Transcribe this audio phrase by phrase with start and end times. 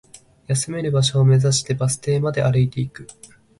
[0.47, 3.05] 休める場所を目指して、バス停まで歩いていく